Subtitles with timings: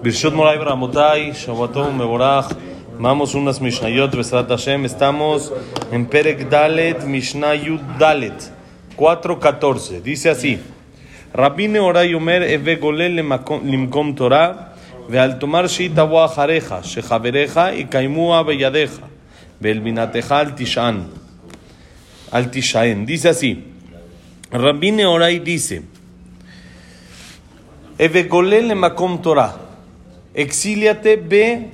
[0.00, 2.56] Birshot Moray Baramotai, Shabbatom Meborach.
[3.00, 4.84] Vamos unas Mishnayot, Besrat Hashem.
[4.84, 5.52] Estamos
[5.90, 8.52] en Perek Dalet, Mishnah Yud Dalet,
[8.96, 10.00] 4.14.
[10.00, 10.60] Dice así:
[11.34, 14.76] Rabine Oray Omer Eve Golel Limkom Torah,
[15.08, 19.02] Veal Tomar Shita Wahareja, Shechavereja y Kaimua Beyadeja,
[19.58, 21.08] Belbinateja al Tishan.
[22.30, 23.04] Al Tishaen.
[23.04, 23.64] Dice así:
[24.52, 25.82] Oray dice:
[27.98, 29.67] Eve Golel Makom Torah
[30.38, 31.70] exíliate, ve,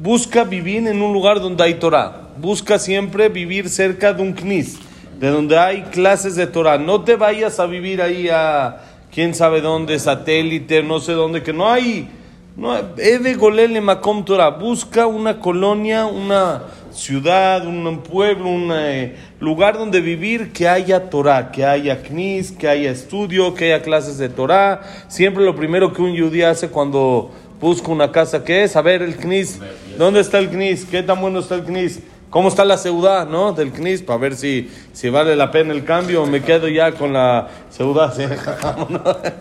[0.00, 2.30] busca vivir en un lugar donde hay Torah.
[2.38, 4.78] Busca siempre vivir cerca de un knis,
[5.18, 6.78] de donde hay clases de Torah.
[6.78, 8.80] No te vayas a vivir ahí a
[9.12, 12.08] quién sabe dónde, satélite, no sé dónde, que no hay.
[12.56, 14.50] No, Eve Golel Makom Torah.
[14.50, 16.62] Busca una colonia, una
[16.96, 22.68] ciudad, un pueblo, un eh, lugar donde vivir que haya Torah, que haya knis, que
[22.68, 24.80] haya estudio, que haya clases de Torah.
[25.08, 28.76] Siempre lo primero que un judío hace cuando busca una casa, ¿qué es?
[28.76, 29.60] A ver el knis.
[29.98, 30.84] ¿Dónde está el knis?
[30.84, 32.00] ¿Qué tan bueno está el knis?
[32.30, 33.52] ¿Cómo está la ciudad, no?
[33.52, 36.92] Del knis, para ver si, si vale la pena el cambio o me quedo ya
[36.92, 38.14] con la ciudad.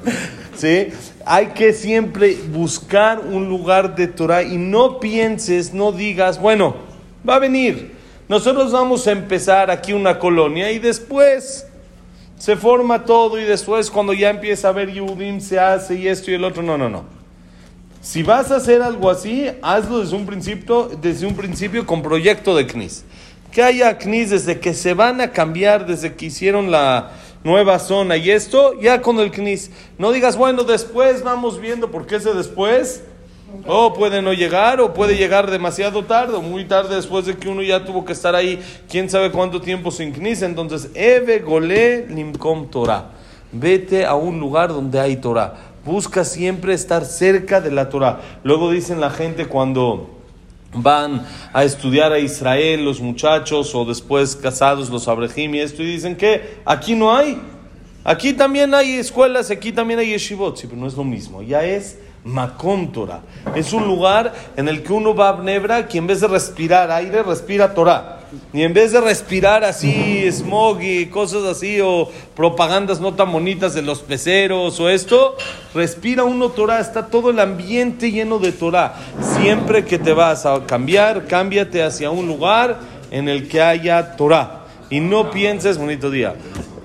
[0.56, 0.90] ¿Sí?
[1.26, 6.85] Hay que siempre buscar un lugar de Torah y no pienses, no digas, bueno,
[7.28, 7.96] Va a venir.
[8.28, 11.68] Nosotros vamos a empezar aquí una colonia y después
[12.38, 16.32] se forma todo y después cuando ya empieza a ver Yudim se hace y esto
[16.32, 16.62] y el otro.
[16.62, 17.06] No, no, no.
[18.02, 22.56] Si vas a hacer algo así, hazlo desde un principio, desde un principio con proyecto
[22.56, 23.04] de CNIS.
[23.52, 27.12] Que haya CNIS desde que se van a cambiar, desde que hicieron la
[27.44, 29.72] nueva zona y esto, ya con el CNIS.
[29.98, 33.04] No digas, bueno, después vamos viendo, porque ese después
[33.66, 37.50] o puede no llegar, o puede llegar demasiado tarde, o muy tarde después de que
[37.50, 40.42] uno ya tuvo que estar ahí, quién sabe cuánto tiempo sin knis.
[40.42, 43.12] Entonces, Eve Gole Limkom Torah.
[43.52, 45.56] Vete a un lugar donde hay Torah.
[45.86, 48.22] Busca siempre estar cerca de la Torah.
[48.44, 50.10] Luego dicen la gente cuando
[50.74, 55.88] van a estudiar a Israel, los muchachos, o después casados, los abrejim y esto, y
[55.88, 57.40] dicen que aquí no hay.
[58.04, 61.42] Aquí también hay escuelas, aquí también hay yeshivot, pero no es lo mismo.
[61.42, 63.22] Ya es Makom Torah.
[63.56, 66.92] Es un lugar en el que uno va a Nebra que en vez de respirar
[66.92, 68.20] aire, respira Torah.
[68.52, 73.76] Y en vez de respirar así smog y cosas así o propagandas no tan bonitas
[73.76, 75.38] de los peceros o esto,
[75.76, 76.80] respira uno Torah.
[76.80, 78.96] Está todo el ambiente lleno de Torah.
[79.22, 82.80] Siempre que te vas a cambiar, cámbiate hacia un lugar
[83.12, 84.64] en el que haya Torah.
[84.90, 86.36] Y no pienses, bonito día,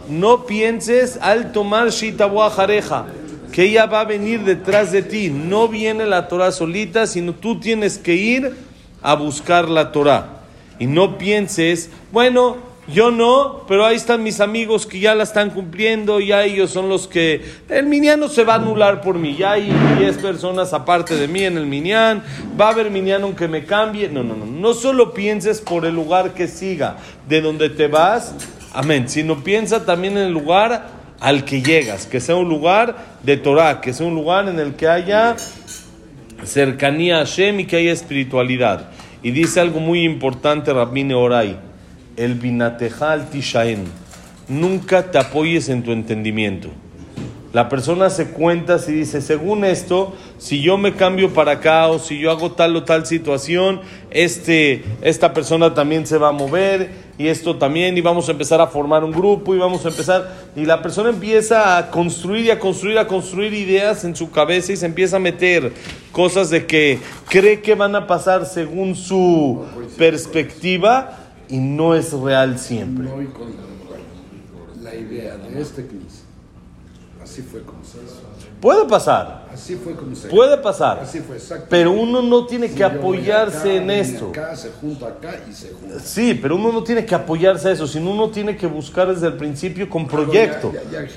[0.09, 3.07] no pienses al tomar Shita Jareja
[3.53, 5.31] que ella va a venir detrás de ti.
[5.31, 8.55] No viene la Torah solita, sino tú tienes que ir
[9.03, 10.41] a buscar la Torah.
[10.79, 12.57] Y no pienses, bueno,
[12.93, 16.89] yo no, pero ahí están mis amigos que ya la están cumpliendo, ya ellos son
[16.89, 17.45] los que...
[17.69, 21.45] El miniano se va a anular por mí, ya hay 10 personas aparte de mí
[21.45, 22.25] en el minián,
[22.61, 24.09] va a haber miniano aunque me cambie.
[24.09, 26.97] No, no, no, no solo pienses por el lugar que siga,
[27.29, 28.35] de donde te vas,
[28.73, 33.37] amén, sino piensa también en el lugar al que llegas, que sea un lugar de
[33.37, 35.37] Torah, que sea un lugar en el que haya
[36.45, 38.91] cercanía a Hashem y que haya espiritualidad.
[39.23, 41.59] Y dice algo muy importante Rabine Oray,
[42.17, 43.85] el binatejal tishaen,
[44.49, 46.71] nunca te apoyes en tu entendimiento.
[47.53, 51.99] La persona se cuenta si dice, según esto, si yo me cambio para acá o
[51.99, 53.81] si yo hago tal o tal situación,
[54.13, 58.61] este, esta persona también se va a mover y esto también y vamos a empezar
[58.61, 62.51] a formar un grupo y vamos a empezar y la persona empieza a construir y
[62.51, 65.73] a construir, a construir ideas en su cabeza y se empieza a meter
[66.13, 69.65] cosas de que cree que van a pasar según su
[69.99, 71.19] perspectiva
[71.49, 73.09] y no es real siempre.
[74.81, 75.83] La idea de este
[77.31, 77.99] Así fue como se
[78.61, 79.47] Puede pasar.
[79.55, 80.99] Así fue como se Puede pasar.
[80.99, 81.37] Así fue,
[81.69, 84.31] Pero uno no tiene que apoyarse en esto.
[84.31, 86.01] Acá, se junta acá y se junta.
[86.01, 89.29] Sí, pero uno no tiene que apoyarse a eso, sino uno tiene que buscar desde
[89.29, 90.73] el principio con proyecto,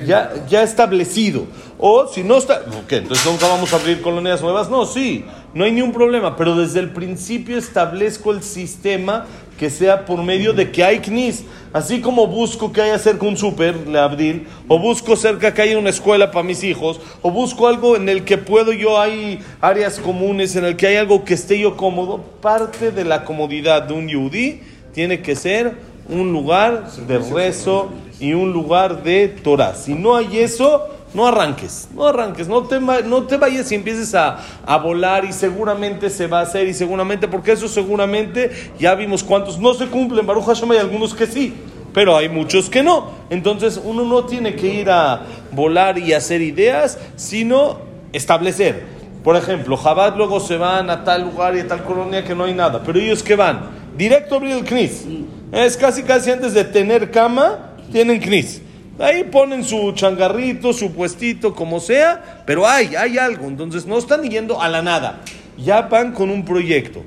[0.05, 1.47] ya, ya, establecido.
[1.79, 2.97] O si no está, ¿qué?
[2.97, 4.69] Entonces nunca vamos a abrir colonias nuevas.
[4.69, 5.25] No, sí,
[5.55, 9.25] no hay ningún problema, pero desde el principio establezco el sistema
[9.57, 11.43] que sea por medio de que hay CNIS.
[11.73, 15.77] Así como busco que haya cerca un súper, le Abdil, o busco cerca que haya
[15.77, 19.99] una escuela para mis hijos, o busco algo en el que puedo yo, hay áreas
[19.99, 22.19] comunes, en el que hay algo que esté yo cómodo.
[22.41, 24.61] Parte de la comodidad de un yudí
[24.93, 25.73] tiene que ser
[26.09, 27.89] un lugar de rezo
[28.19, 29.73] y un lugar de Torah.
[29.73, 34.15] Si no hay eso, no arranques, no arranques, no te, no te vayas y empieces
[34.15, 38.95] a, a, volar y seguramente se va a hacer y seguramente, porque eso seguramente ya
[38.95, 41.53] vimos cuántos no se cumplen, Baruch Hashem hay algunos que sí,
[41.93, 43.11] pero hay muchos que no.
[43.29, 45.21] Entonces uno no tiene que ir a
[45.51, 47.77] volar y hacer ideas, sino
[48.11, 48.83] establecer.
[49.23, 52.43] Por ejemplo, Jabad luego se van a tal lugar y a tal colonia que no
[52.43, 52.81] hay nada.
[52.83, 53.61] Pero ellos que van
[53.95, 55.05] directo a abrir el CNIS.
[55.51, 58.61] Es casi casi antes de tener cama, tienen CNIS.
[59.03, 63.47] Ahí ponen su changarrito, su puestito, como sea, pero hay, hay algo.
[63.47, 65.19] Entonces no están yendo a la nada.
[65.57, 67.03] Ya van con un proyecto.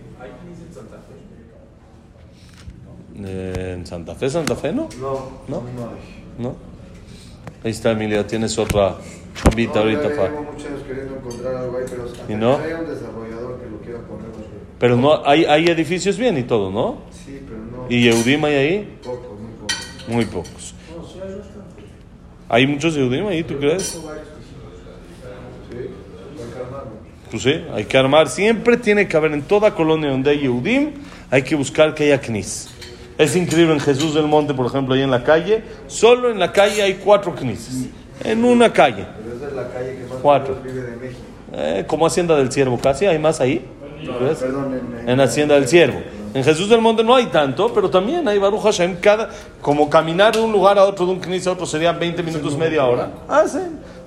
[3.25, 4.91] Eh, ¿En Santa Fe, Santa Fe no?
[5.01, 5.63] No, ¿No?
[6.39, 6.55] no hay.
[7.65, 8.97] Ahí está Emilia, tienes otra
[9.43, 10.31] chambita No, ahorita para...
[10.41, 12.57] muchos años queriendo encontrar algo ahí, pero hasta ¿Y no?
[12.59, 14.57] haya un desarrollador que lo quiera poner, sé.
[14.79, 16.99] Pero no, hay, hay edificios bien y todo, ¿no?
[17.11, 17.87] Sí, pero no.
[17.89, 18.99] ¿Y Yehudim hay ahí?
[19.03, 19.75] Poco, muy poco.
[20.09, 20.75] Muy pocos.
[22.49, 23.83] ¿Hay muchos Yehudim ahí, tú crees?
[23.85, 23.99] Sí,
[25.73, 26.91] hay que armarlo.
[27.31, 28.29] Pues sí, hay que armar.
[28.29, 30.93] Siempre tiene que haber en toda colonia donde hay Yehudim,
[31.31, 32.69] hay que buscar que haya Knis.
[33.19, 35.63] Es increíble en Jesús del Monte, por ejemplo, ahí en la calle.
[35.87, 37.87] Solo en la calle hay cuatro Knises.
[38.23, 39.07] En una calle.
[39.23, 40.59] Pero esa es la calle que más Cuatro.
[40.63, 41.21] vive de México.
[41.53, 43.65] Eh, como Hacienda del Ciervo casi, ¿hay más ahí?
[44.05, 44.39] ¿Tú crees?
[44.39, 46.01] Perdón, en, En Hacienda del Ciervo.
[46.34, 48.96] En Jesús del Monte no hay tanto, pero también hay Baruch Hashem.
[49.00, 49.31] Cada,
[49.61, 52.56] como caminar de un lugar a otro, de un knis a otro, serían 20 minutos,
[52.56, 53.11] media hora.
[53.28, 53.58] Ah, sí.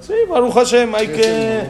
[0.01, 1.61] Sí, Baruch Hashem, hay que...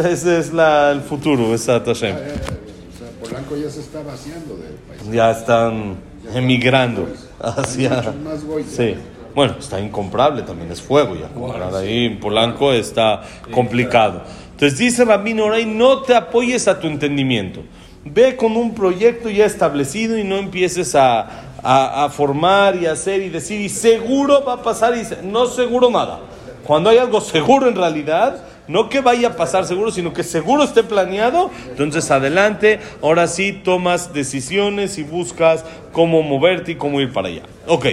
[0.10, 2.16] Ese es la, el futuro, Besat Hashem.
[2.16, 5.12] Eh, o sea, Polanco ya se está vaciando del país.
[5.12, 5.96] Ya están
[6.34, 7.06] emigrando
[7.40, 7.90] hacia...
[8.24, 8.40] Más.
[8.68, 8.94] Sí.
[9.34, 11.28] Bueno, está incomprable también, es fuego ya.
[11.28, 13.22] Comprar ahí en Polanco está
[13.52, 14.22] complicado.
[14.52, 17.60] Entonces dice Rabino Oray, no te apoyes a tu entendimiento.
[18.04, 21.20] Ve con un proyecto ya establecido y no empieces a,
[21.62, 25.90] a- a formar y hacer y decir, y seguro va a pasar, y no seguro
[25.90, 26.20] nada.
[26.66, 30.62] Cuando hay algo seguro en realidad, no que vaya a pasar seguro, sino que seguro
[30.62, 37.12] esté planeado, entonces adelante, ahora sí tomas decisiones y buscas cómo moverte y cómo ir
[37.12, 37.42] para allá.
[37.66, 37.86] Ok,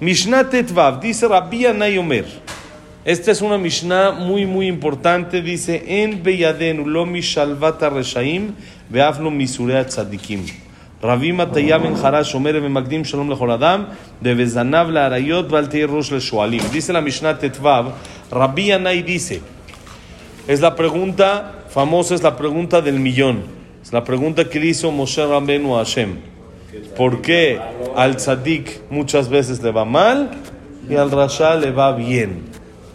[0.00, 2.24] Mishnah Tetvav, dice Rabbi Anay Omer.
[3.05, 5.41] Esta es una Mishnah muy, muy importante.
[5.41, 8.53] Dice: En Beyadenu lo mishalvata reshaim,
[8.89, 10.45] veaflo misurea tzadikim.
[11.01, 13.83] Rabbi Mataya ben Harash Omer במקדים שלום לכל אדם,
[14.21, 16.61] ובזנב לאריות ואל תהיה ראש לשועלים.
[16.71, 17.93] Dice la Mishnah Tetvav,
[18.31, 19.41] Rabbi Anay dice,
[20.47, 23.61] es la pregunta famosa, es la pregunta del millón.
[23.83, 26.19] Es la pregunta que le hizo Moshe Rabbenu a Hashem.
[26.95, 27.59] ¿Por qué
[27.95, 30.29] al tzadik muchas veces le va mal
[30.87, 32.43] y al rasha le va bien?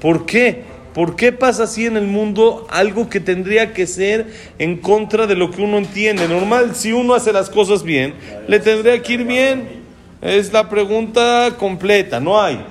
[0.02, 0.64] ¿Por qué?
[0.94, 4.28] ¿Por qué pasa así en el mundo algo que tendría que ser
[4.60, 6.28] en contra de lo que uno entiende?
[6.28, 8.14] Normal, si uno hace las cosas bien,
[8.48, 9.82] le tendría que ir bien.
[10.22, 12.66] Es la pregunta completa, no hay.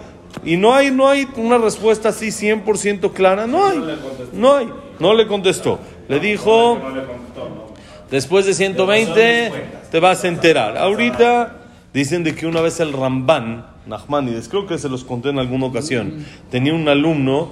[0.44, 3.79] Y no hay, no hay una respuesta así 100% clara, no hay.
[4.35, 4.69] No hay.
[4.99, 5.81] No le contestó.
[6.09, 6.79] Le dijo,
[8.11, 9.53] después de 120
[9.91, 10.77] te vas a enterar.
[10.77, 11.56] Ahorita
[11.94, 15.67] dicen de que una vez el Ramban, Nachmanides, creo que se los conté en alguna
[15.67, 17.50] ocasión, tenía un alumno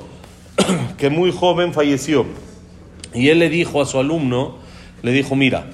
[0.98, 2.26] que muy joven falleció.
[3.14, 4.56] Y él le dijo a su alumno,
[5.02, 5.66] le dijo, mira,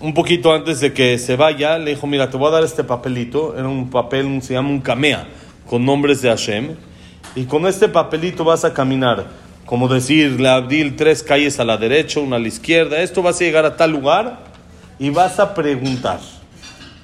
[0.00, 2.84] un poquito antes de que se vaya, le dijo, mira, te voy a dar este
[2.84, 5.26] papelito, era un papel, se llama un camea,
[5.68, 6.76] con nombres de Hashem,
[7.34, 9.26] y con este papelito vas a caminar,
[9.66, 13.36] como decir, le Abdil, tres calles a la derecha, una a la izquierda, esto vas
[13.36, 14.38] a llegar a tal lugar,
[14.98, 16.20] y vas a preguntar,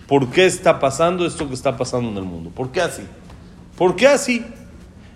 [0.06, 2.50] ¿por qué está pasando esto que está pasando en el mundo?
[2.54, 3.02] ¿Por qué así?
[3.76, 4.44] ¿Por qué así?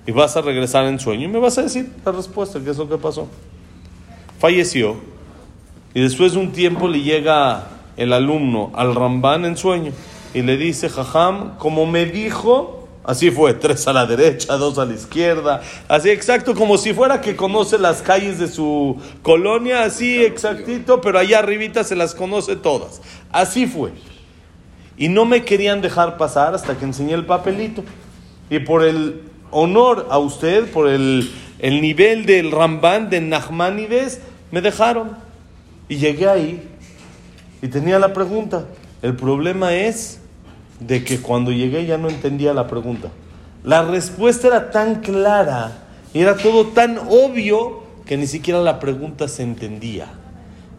[0.06, 2.78] Y vas a regresar en sueño y me vas a decir la respuesta, qué es
[2.78, 3.28] lo que pasó.
[4.38, 4.96] Falleció,
[5.94, 7.66] y después de un tiempo le llega
[7.96, 9.92] el alumno al Ramban en sueño
[10.34, 14.84] y le dice, Jajam, como me dijo, así fue, tres a la derecha, dos a
[14.84, 20.22] la izquierda, así exacto, como si fuera que conoce las calles de su colonia, así
[20.22, 23.00] exactito, pero allá arribita se las conoce todas.
[23.32, 23.90] Así fue.
[24.98, 27.84] Y no me querían dejar pasar hasta que enseñé el papelito.
[28.50, 34.60] Y por el honor a usted, por el, el nivel del Ramban, de Nachmanides, me
[34.60, 35.12] dejaron.
[35.88, 36.68] Y llegué ahí
[37.62, 38.66] y tenía la pregunta.
[39.00, 40.20] El problema es
[40.80, 43.08] de que cuando llegué ya no entendía la pregunta.
[43.64, 49.28] La respuesta era tan clara y era todo tan obvio que ni siquiera la pregunta
[49.28, 50.08] se entendía.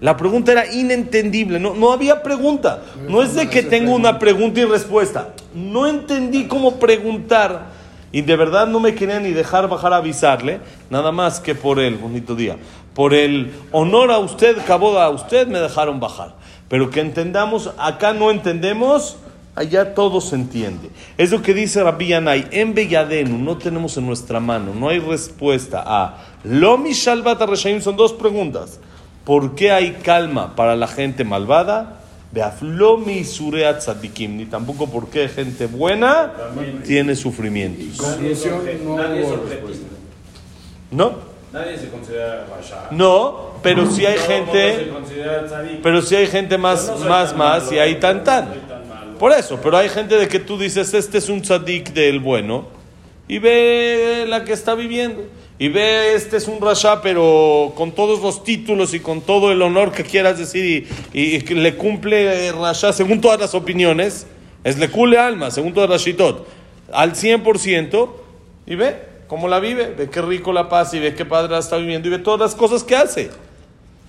[0.02, 2.84] La pregunta era inentendible, no, no había pregunta.
[3.08, 5.34] No es de que tengo una pregunta y respuesta.
[5.54, 7.80] No entendí cómo preguntar
[8.12, 11.80] y de verdad no me querían ni dejar bajar a avisarle, nada más que por
[11.80, 12.58] el bonito día.
[12.94, 16.34] Por el honor a usted, caboda a usted, me dejaron bajar.
[16.70, 19.18] Pero que entendamos, acá no entendemos,
[19.56, 20.90] allá todo se entiende.
[21.18, 25.00] Es lo que dice Rabbi Yanai, en Belladenu no tenemos en nuestra mano, no hay
[25.00, 28.80] respuesta a Lomi Shalvat Reshaim, son dos preguntas.
[29.26, 32.00] ¿Por qué hay calma para la gente malvada?
[32.32, 36.32] Beaflomi Surea Tzadikim, ni tampoco por qué gente buena
[36.86, 37.98] tiene sufrimientos.
[38.82, 39.28] No Nadie es.
[40.92, 41.30] ¿No?
[41.52, 42.88] Nadie se considera Rasha.
[42.92, 44.92] No, pero sí hay se gente,
[45.82, 48.54] pero sí hay gente más, no más, más, malo, y hay tan, no tan.
[48.68, 49.18] tan malo.
[49.18, 52.68] Por eso, pero hay gente de que tú dices, este es un tzadik del bueno,
[53.28, 55.24] y ve la que está viviendo.
[55.62, 59.62] Y ve, este es un rasha, pero con todos los títulos y con todo el
[59.62, 64.26] honor que quieras decir, y, y que le cumple eh, rasha según todas las opiniones,
[64.64, 66.48] es le cule alma, según todas las shitot,
[66.94, 68.10] al 100%,
[68.68, 68.96] y ve
[69.28, 72.08] cómo la vive, ve qué rico la paz, y ve qué padre la está viviendo,
[72.08, 73.30] y ve todas las cosas que hace.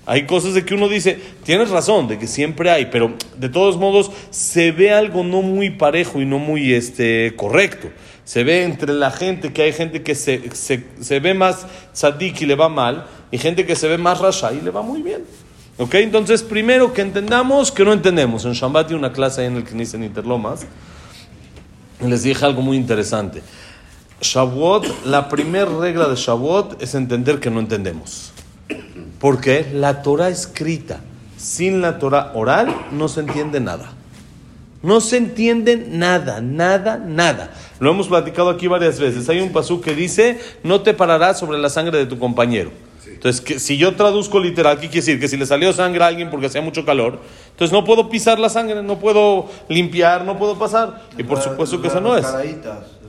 [0.06, 3.76] Hay cosas de que uno dice, tienes razón, de que siempre hay, pero de todos
[3.76, 7.90] modos se ve algo no muy parejo y no muy este, correcto.
[8.30, 12.42] Se ve entre la gente que hay gente que se, se, se ve más tzadik
[12.42, 15.02] y le va mal, y gente que se ve más rasha y le va muy
[15.02, 15.24] bien.
[15.78, 15.96] ¿Ok?
[15.96, 18.44] Entonces, primero que entendamos que no entendemos.
[18.44, 20.60] En Shambat una clase ahí en el que en Interlomas,
[22.00, 23.42] les dije algo muy interesante.
[24.20, 28.30] Shavuot, la primera regla de Shavuot es entender que no entendemos.
[29.18, 31.00] Porque la Torah escrita
[31.36, 33.90] sin la Torah oral no se entiende nada.
[34.82, 37.50] No se entiende nada, nada, nada.
[37.80, 39.28] Lo hemos platicado aquí varias veces.
[39.28, 42.70] Hay un pasú que dice, no te pararás sobre la sangre de tu compañero.
[43.20, 45.20] Entonces, que, si yo traduzco literal, ¿qué quiere decir?
[45.20, 47.18] Que si le salió sangre a alguien porque hacía mucho calor,
[47.50, 51.02] entonces no puedo pisar la sangre, no puedo limpiar, no puedo pasar.
[51.18, 52.24] Y por supuesto que eso no es.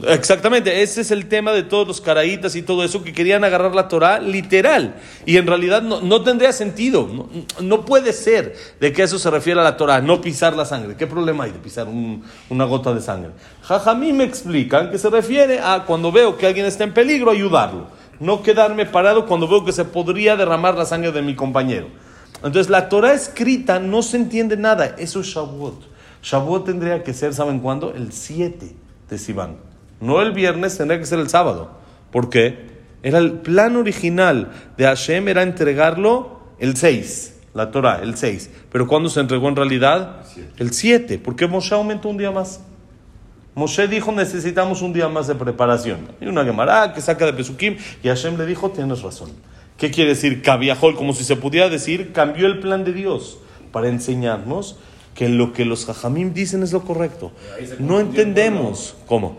[0.09, 3.73] Exactamente, ese es el tema de todos los caraítas y todo eso que querían agarrar
[3.73, 4.95] la Torah literal.
[5.25, 7.29] Y en realidad no, no tendría sentido, no,
[7.61, 10.97] no puede ser de que eso se refiere a la Torah, no pisar la sangre.
[10.97, 13.29] ¿Qué problema hay de pisar un- una gota de sangre?
[13.61, 18.00] Jajamí me explican que se refiere a cuando veo que alguien está en peligro, ayudarlo.
[18.21, 21.87] No quedarme parado cuando veo que se podría derramar la sangre de mi compañero.
[22.35, 25.81] Entonces la Torah escrita no se entiende nada, eso es Shavuot.
[26.21, 27.95] Shavuot tendría que ser, ¿saben cuándo?
[27.95, 28.75] El 7
[29.09, 29.57] de Sivan.
[29.99, 31.71] No el viernes, tendría que ser el sábado.
[32.11, 32.69] ¿Por qué?
[33.01, 38.51] Era el plan original de Hashem, era entregarlo el 6, la Torah, el 6.
[38.71, 40.17] Pero ¿cuándo se entregó en realidad?
[40.57, 41.17] El 7.
[41.17, 42.61] ¿Por qué Moshe aumentó un día más?
[43.53, 46.07] Moshe dijo necesitamos un día más de preparación.
[46.21, 49.31] Hay una Gemara que saca de Pesukim y Hashem le dijo tienes razón.
[49.77, 50.41] ¿Qué quiere decir?
[50.41, 53.39] Cabiajol, como si se pudiera decir, cambió el plan de Dios
[53.71, 54.77] para enseñarnos
[55.15, 57.31] que lo que los Jajamim dicen es lo correcto.
[57.79, 58.95] No entendemos.
[59.05, 59.37] ¿Cómo?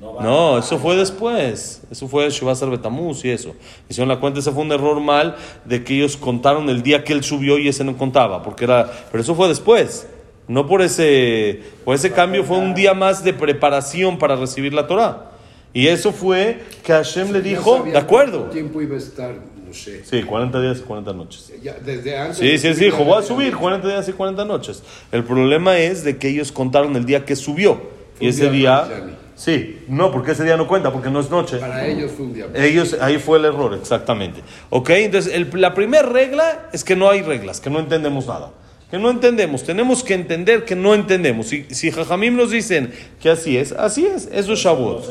[0.00, 1.82] No eso fue después.
[1.90, 3.54] Eso fue Shivasar Betamuz y eso.
[3.88, 7.12] Hicieron la cuenta, ese fue un error mal de que ellos contaron el día que
[7.12, 10.06] él subió y ese no contaba, porque era, pero eso fue después.
[10.48, 14.86] No por ese, por ese cambio fue un día más de preparación para recibir la
[14.86, 15.30] Torah.
[15.74, 18.44] Y eso fue que Hashem le Ya dijo, de acuerdo.
[18.44, 19.34] tiempo iba a estar
[19.66, 20.02] Moshe?
[20.04, 21.52] Sí, 40 días y 40 noches.
[21.62, 22.38] Ya, desde antes.
[22.38, 24.82] Sí, sí, sí, dijo, voy a subir 40 días y 40 noches.
[25.12, 27.82] El problema es de que ellos contaron el día que subió.
[28.18, 28.88] Y ese día.
[29.36, 31.58] Sí, no, porque ese día no cuenta, porque no es noche.
[31.58, 32.46] Para ellos fue un día.
[32.54, 34.40] Ellos, ahí fue el error, exactamente.
[34.70, 34.88] ¿Ok?
[34.90, 38.50] Entonces, el- la primera regla es que no hay reglas, que no entendemos nada.
[38.90, 41.48] Que no entendemos, tenemos que entender que no entendemos.
[41.48, 45.04] Si, si Jajamim nos dicen que así es, así es, eso es Shavuot.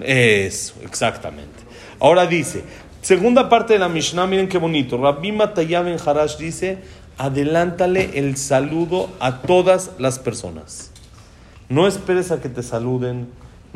[0.00, 1.58] Eso, exactamente.
[2.00, 2.62] Ahora dice,
[3.02, 4.96] segunda parte de la Mishnah, miren qué bonito.
[4.96, 6.78] Rabbi Matayab en Harash dice,
[7.18, 10.92] adelántale el saludo a todas las personas.
[11.68, 13.28] No esperes a que te saluden.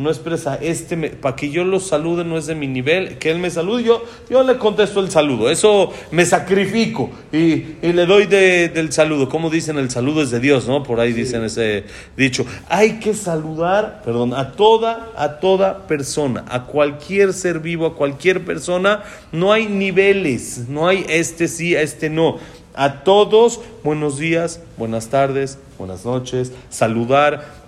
[0.03, 3.19] No esperes a este, me- para que yo lo salude, no es de mi nivel,
[3.19, 5.49] que él me salude, yo, yo le contesto el saludo.
[5.51, 9.29] Eso me sacrifico y, y le doy de- del saludo.
[9.29, 10.83] Como dicen, el saludo es de Dios, ¿no?
[10.83, 11.85] Por ahí dicen ese
[12.17, 12.45] dicho.
[12.69, 18.45] Hay que saludar, perdón, a toda, a toda persona, a cualquier ser vivo, a cualquier
[18.45, 19.03] persona.
[19.31, 22.39] No hay niveles, no hay este sí, este no.
[22.75, 27.62] A todos, buenos días, buenas tardes, buenas noches, saludar.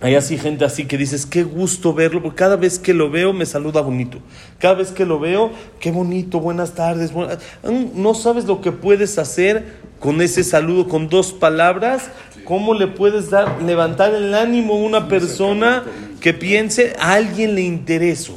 [0.00, 3.32] Hay así gente así que dices, qué gusto verlo, porque cada vez que lo veo
[3.32, 4.18] me saluda bonito.
[4.58, 7.12] Cada vez que lo veo, qué bonito, buenas tardes.
[7.12, 7.38] buenas-".
[7.62, 9.64] Mm, No sabes lo que puedes hacer
[10.00, 12.10] con ese saludo, con dos palabras,
[12.44, 15.84] cómo le puedes dar, levantar el ánimo a una persona
[16.20, 18.36] que piense, a alguien le intereso.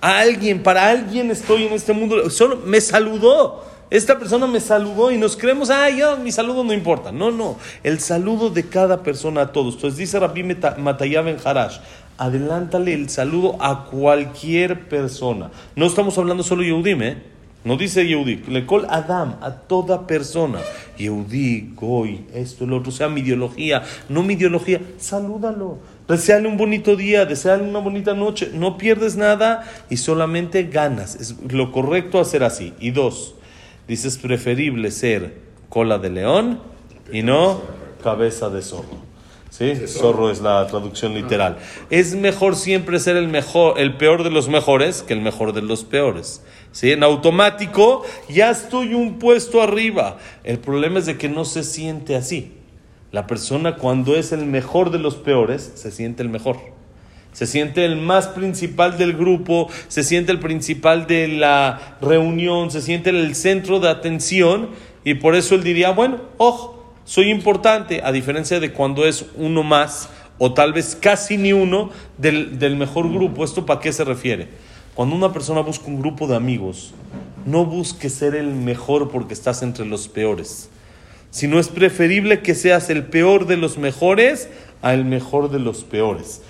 [0.00, 2.30] A alguien, para alguien estoy en este mundo.
[2.30, 3.69] Solo me saludó.
[3.90, 7.10] Esta persona me saludó y nos creemos, ah, yo, mi saludo no importa.
[7.10, 7.58] No, no.
[7.82, 9.74] El saludo de cada persona a todos.
[9.74, 10.44] Entonces dice Rabbi
[10.78, 11.78] Matayab en Harash,
[12.16, 15.50] adelántale el saludo a cualquier persona.
[15.74, 17.22] No estamos hablando solo Yehudim, ¿eh?
[17.62, 20.60] No dice Yehudi, le col Adam, a toda persona.
[20.96, 25.78] Yehudi, Goy, esto, el otro, sea mi ideología, no mi ideología, salúdalo.
[26.08, 28.50] Deseale un bonito día, deseale una bonita noche.
[28.54, 31.14] No pierdes nada y solamente ganas.
[31.16, 32.72] Es lo correcto hacer así.
[32.80, 33.34] Y dos,
[33.90, 35.34] dices preferible ser
[35.68, 36.60] cola de león
[37.12, 37.60] y no
[38.04, 39.10] cabeza de zorro.
[39.50, 39.74] ¿Sí?
[39.88, 41.58] Zorro es la traducción literal.
[41.90, 45.62] Es mejor siempre ser el mejor, el peor de los mejores que el mejor de
[45.62, 46.44] los peores.
[46.70, 46.92] ¿Sí?
[46.92, 50.18] En automático ya estoy un puesto arriba.
[50.44, 52.52] El problema es de que no se siente así.
[53.10, 56.58] La persona cuando es el mejor de los peores se siente el mejor.
[57.32, 62.82] Se siente el más principal del grupo, se siente el principal de la reunión, se
[62.82, 64.70] siente el centro de atención
[65.04, 69.62] y por eso él diría, bueno, ojo, soy importante, a diferencia de cuando es uno
[69.62, 73.44] más o tal vez casi ni uno del, del mejor grupo.
[73.44, 74.48] ¿Esto para qué se refiere?
[74.94, 76.92] Cuando una persona busca un grupo de amigos,
[77.46, 80.68] no busque ser el mejor porque estás entre los peores,
[81.30, 84.48] sino es preferible que seas el peor de los mejores
[84.82, 86.42] a el mejor de los peores.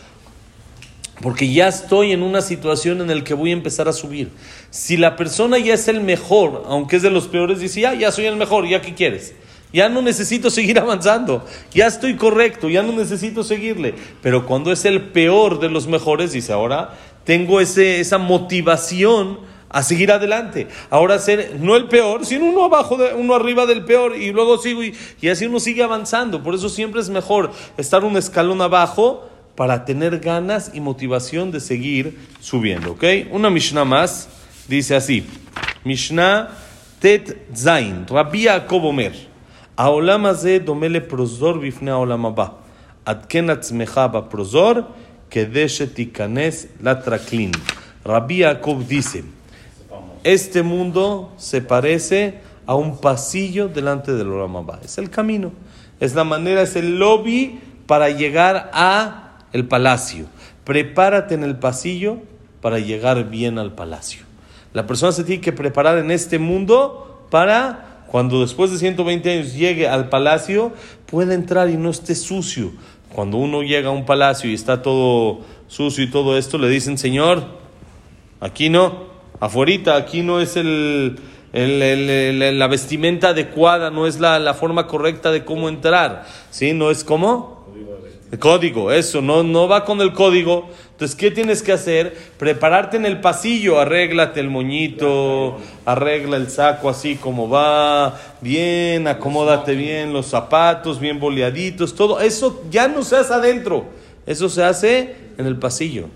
[1.23, 4.31] Porque ya estoy en una situación en la que voy a empezar a subir.
[4.71, 8.11] Si la persona ya es el mejor, aunque es de los peores, dice, ya, ya
[8.11, 9.35] soy el mejor, ¿ya qué quieres?
[9.73, 13.95] Ya no necesito seguir avanzando, ya estoy correcto, ya no necesito seguirle.
[14.23, 19.83] Pero cuando es el peor de los mejores, dice, ahora tengo ese, esa motivación a
[19.83, 20.69] seguir adelante.
[20.89, 24.83] Ahora ser no el peor, sino uno abajo, uno arriba del peor y luego sigo
[24.83, 26.43] y, y así uno sigue avanzando.
[26.43, 29.30] Por eso siempre es mejor estar un escalón abajo
[29.61, 32.93] para tener ganas y motivación de seguir subiendo.
[32.93, 33.05] ¿Ok?
[33.31, 34.31] Una Mishnah más
[34.69, 35.27] dice así:
[35.85, 36.49] Mishnah
[36.99, 39.13] Tet Zain, Rabbi Yaakov Omer,
[39.77, 40.61] Aolam Azeh
[41.07, 41.91] Prozor Bifne
[48.03, 49.25] Rabbi Yaakov dice:
[50.25, 55.53] Este mundo se parece a un pasillo delante del Olam Es el camino,
[56.01, 60.27] es la manera, es el lobby para llegar a el palacio.
[60.65, 62.19] Prepárate en el pasillo
[62.61, 64.23] para llegar bien al palacio.
[64.73, 69.55] La persona se tiene que preparar en este mundo para cuando después de 120 años
[69.55, 70.73] llegue al palacio,
[71.07, 72.73] pueda entrar y no esté sucio.
[73.13, 76.99] Cuando uno llega a un palacio y está todo sucio y todo esto, le dicen,
[76.99, 77.45] Señor,
[78.41, 79.05] aquí no,
[79.39, 81.21] afuerita, aquí no es el,
[81.53, 86.27] la vestimenta adecuada, no es la, la forma correcta de cómo entrar.
[86.51, 86.73] ¿Sí?
[86.73, 87.61] ¿No es cómo?
[88.31, 90.71] El código, eso, no, no va con el código.
[90.93, 92.17] Entonces, ¿qué tienes que hacer?
[92.39, 99.75] Prepararte en el pasillo, arréglate el moñito, arregla el saco así como va, bien, acomódate
[99.75, 102.21] bien los zapatos, bien boleaditos, todo.
[102.21, 103.87] Eso ya no se hace adentro,
[104.27, 106.07] eso se hace en el pasillo.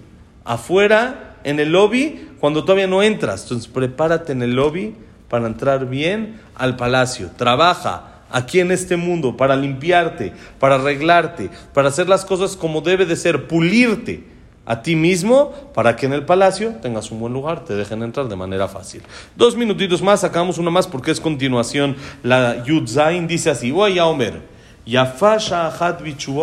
[0.45, 3.43] Afuera, en el lobby, cuando todavía no entras.
[3.43, 4.95] Entonces, prepárate en el lobby
[5.29, 7.31] para entrar bien al palacio.
[7.37, 13.07] Trabaja aquí en este mundo para limpiarte, para arreglarte, para hacer las cosas como debe
[13.07, 14.25] de ser, pulirte
[14.67, 18.29] a ti mismo para que en el palacio tengas un buen lugar, te dejen entrar
[18.29, 19.03] de manera fácil.
[19.37, 21.95] Dos minutitos más, sacamos una más porque es continuación.
[22.25, 24.43] La Yudzain dice así, voy a Omer,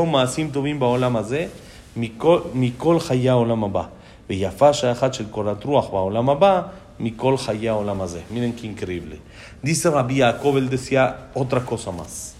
[0.08, 0.50] Maasim
[1.94, 6.30] Mikol Shel Korat Ruach Baolam
[8.30, 9.20] Miren qué increíble.
[9.62, 12.34] Dice Rabbi Yaakov, él decía otra cosa más.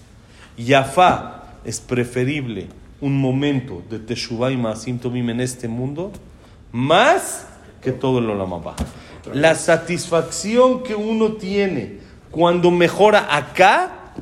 [0.58, 2.68] Yafá es preferible
[3.00, 6.12] un momento de Teshuvah y Maasim en este mundo
[6.72, 7.46] más
[7.82, 8.76] que todo el Olam Abba.
[9.34, 12.00] La satisfacción que uno tiene
[12.32, 14.14] cuando mejora acá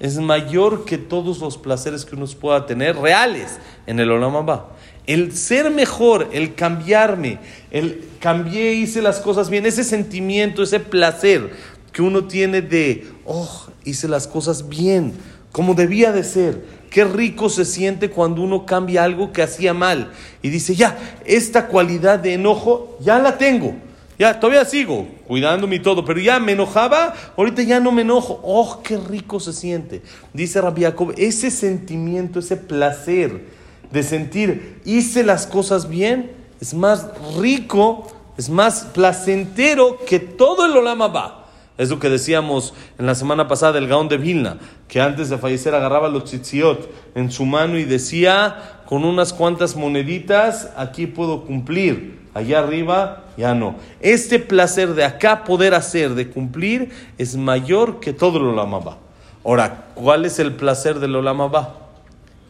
[0.00, 4.68] es mayor que todos los placeres que uno pueda tener reales en el Olam Abba.
[5.06, 7.38] El ser mejor, el cambiarme,
[7.70, 11.52] el cambié, hice las cosas bien, ese sentimiento, ese placer
[11.94, 15.14] que uno tiene de, oh, hice las cosas bien,
[15.52, 16.64] como debía de ser.
[16.90, 20.10] Qué rico se siente cuando uno cambia algo que hacía mal
[20.42, 23.76] y dice, ya, esta cualidad de enojo ya la tengo.
[24.18, 28.40] Ya, todavía sigo cuidándome y todo, pero ya me enojaba, ahorita ya no me enojo.
[28.42, 30.02] ¡Oh, qué rico se siente!
[30.32, 33.44] Dice Rabbi Jacob, ese sentimiento, ese placer
[33.92, 37.06] de sentir, hice las cosas bien, es más
[37.38, 41.43] rico, es más placentero que todo el Olama va.
[41.76, 45.38] Es lo que decíamos en la semana pasada del Gaón de Vilna, que antes de
[45.38, 51.44] fallecer agarraba los tzitziot en su mano y decía, con unas cuantas moneditas, aquí puedo
[51.44, 53.74] cumplir, allá arriba ya no.
[54.00, 58.98] Este placer de acá poder hacer, de cumplir, es mayor que todo el Olama va.
[59.44, 61.74] Ahora, ¿cuál es el placer del Olama va?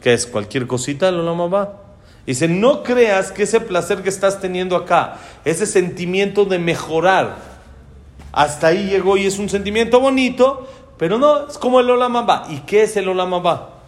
[0.01, 0.27] ¿Qué es?
[0.27, 1.81] ¿Cualquier cosita del Olama va?
[2.27, 7.54] Dice, no creas que ese placer que estás teniendo acá, ese sentimiento de mejorar,
[8.35, 10.67] hasta ahí llegó y es un sentimiento bonito,
[10.97, 12.43] pero no, es como el Olam Abba.
[12.49, 13.79] ¿Y qué es el Olam Abba?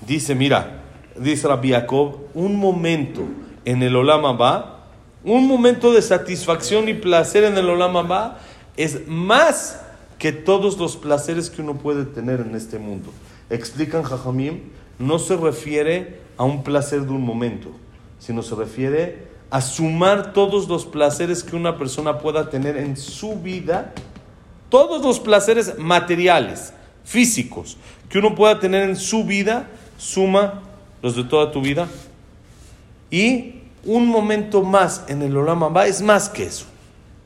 [0.00, 0.80] Dice, mira,
[1.16, 3.22] dice Rabbi Jacob, un momento
[3.64, 4.84] en el Olam Abba,
[5.24, 8.38] un momento de satisfacción y placer en el Olam Abba
[8.76, 9.80] es más
[10.20, 13.10] que todos los placeres que uno puede tener en este mundo.
[13.50, 14.60] Explican Jajamim,
[15.00, 17.70] no se refiere a un placer de un momento,
[18.20, 23.36] sino se refiere a sumar todos los placeres que una persona pueda tener en su
[23.36, 23.92] vida,
[24.68, 26.72] todos los placeres materiales,
[27.04, 27.76] físicos,
[28.08, 30.62] que uno pueda tener en su vida, suma
[31.02, 31.88] los de toda tu vida.
[33.10, 36.66] Y un momento más en el Olam Abba es más que eso.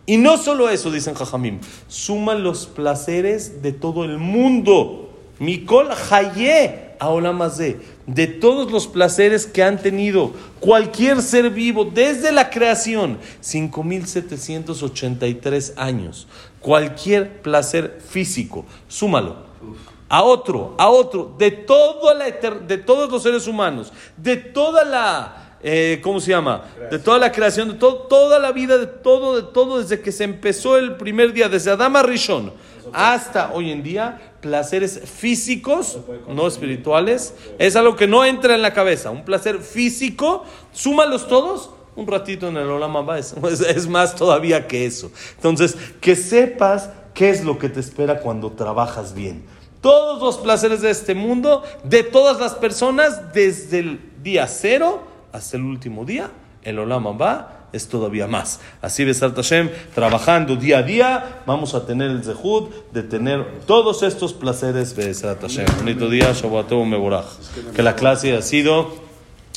[0.04, 5.10] Y no solo eso, dicen Jajamim, suma los placeres de todo el mundo.
[5.38, 11.84] Mikol Haye a Olam Hazé, de todos los placeres que han tenido cualquier ser vivo
[11.84, 16.26] desde la creación, 5783 años.
[16.60, 19.48] Cualquier placer físico, súmalo
[20.08, 25.56] a otro, a otro, de, toda la de todos los seres humanos, de toda la,
[25.62, 26.64] eh, ¿cómo se llama?
[26.90, 30.10] De toda la creación, de to- toda la vida, de todo, de todo, desde que
[30.10, 32.52] se empezó el primer día, desde Adama Rishon
[32.92, 35.98] hasta hoy en día, placeres físicos,
[36.28, 41.70] no espirituales, es algo que no entra en la cabeza, un placer físico, súmalos todos.
[41.96, 45.10] Un ratito en el Olam Abba es, es- más todavía que eso.
[45.36, 49.44] Entonces, que sepas qué es lo que te espera cuando trabajas bien
[49.80, 55.56] todos los placeres de este mundo, de todas las personas, desde el día cero hasta
[55.56, 56.30] el último día,
[56.62, 58.59] el Olam Abba es todavía más.
[58.81, 64.03] Así Besart Hashem, trabajando día a día, vamos a tener el zehud de tener todos
[64.03, 65.65] estos placeres Besart Hashem.
[65.77, 67.25] Bonito día, Shabbatov Meborach.
[67.75, 69.05] Que la clase ha sido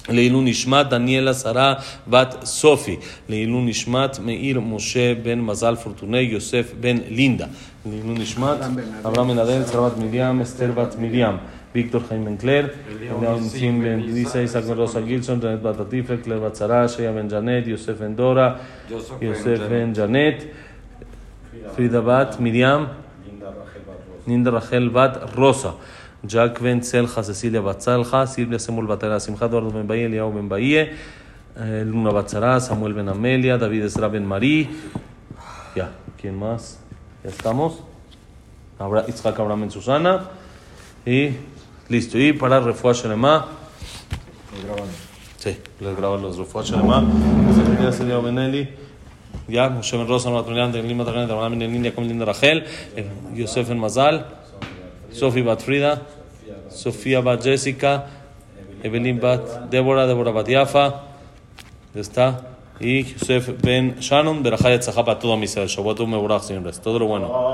[0.08, 1.74] לעילוי נשמת דניאלה שרה
[2.06, 2.96] בת סופי,
[3.28, 7.46] לעילוי נשמת מאיר משה בן מזל פורטוני יוסף בן לינדה,
[7.86, 8.56] לעילוי נשמת
[9.04, 11.36] אברהם בן אדל, שרה בת מרים, אסתר בת מרים,
[11.74, 16.16] ויקטור חיים בן קלר, אליהו ניסים בן דיסה, יצחק בן רוסה גילסון, ג'נט בת עטיפה,
[16.16, 18.56] קלר בת שרה, שיה בן ג'נט, יוסף בן דורה,
[19.20, 20.42] יוסף בן ג'נט,
[21.76, 22.84] פרידה בת מרים,
[24.28, 25.72] Ninda Rachel Bat Rosa,
[26.22, 30.48] Jack Ben Celja, Cecilia Bat Salja, Silvia Semul Batara, Simcha Eduardo Ben Bahía, Eliao Ben
[30.48, 30.92] Bahía,
[31.56, 34.68] eh, Luna Batzara, Samuel Ben Amelia, David Esra Ben Marí.
[35.74, 36.78] Ya, ¿quién más?
[37.24, 37.82] Ya estamos.
[38.78, 40.28] Abra, Itzhak Abraham Ben Susana.
[41.06, 41.30] Y
[41.89, 42.17] listo.
[42.17, 43.47] Y para Refuah Shelema.
[45.37, 47.03] Sí, les graban los Refuah Shelema.
[47.55, 48.69] Secretaria Celia Ben Eli.
[49.47, 52.65] Ya, Moshe Ben Rosa, Noat Miriam, Tegelim Matagán, Abraham Ben Niña, como Linda Rachel,
[53.33, 54.25] Yosef Ben Mazal,
[55.11, 56.01] Sofi Bat Frida,
[56.69, 58.05] Sofía Bat Jessica,
[58.83, 61.03] Evelyn Bat Débora, Débora Bat Yafa,
[61.93, 62.41] ya está,
[62.79, 67.27] y Yosef Ben Shannon, Berajayat Zahapa, todo mi ser, Shabbat Meborach, señores, todo lo bueno.